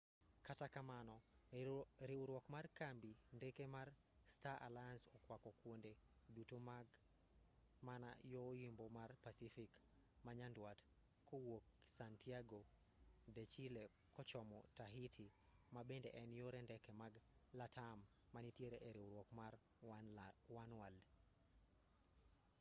[0.47, 1.15] kata kamano
[2.09, 3.87] riwruok mar kambi ndeke mar
[4.35, 5.91] star alliance okwako kwonde
[6.35, 6.87] duto mak
[7.87, 9.71] mana yo yimbo mar pacific
[10.25, 10.79] ma nyandwat
[11.27, 11.65] kowuok
[11.97, 12.59] santiago
[13.35, 13.83] de chile
[14.15, 15.25] kochomo tahiti
[15.73, 17.13] ma bende en yor ndeke mag
[17.59, 17.97] latam
[18.33, 19.53] manitie e riwruok mar
[20.59, 20.99] oneworld